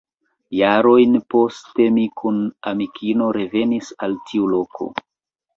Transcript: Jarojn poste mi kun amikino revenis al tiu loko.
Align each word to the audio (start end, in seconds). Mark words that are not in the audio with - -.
Jarojn 0.59 1.17
poste 1.33 1.87
mi 1.99 2.05
kun 2.21 2.39
amikino 2.73 3.29
revenis 3.39 3.93
al 4.09 4.21
tiu 4.31 4.49
loko. 4.57 4.91